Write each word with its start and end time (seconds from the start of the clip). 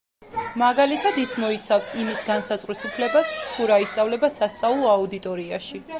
მაგალითად, 0.61 1.19
ის 1.23 1.33
მოიცავს 1.43 1.91
იმის 2.05 2.23
განსაზღვრის 2.31 2.81
უფლებას, 2.91 3.35
თუ 3.53 3.69
რა 3.73 3.81
ისწავლება 3.85 4.35
სასწავლო 4.41 4.91
აუდიტორიაში. 4.95 5.89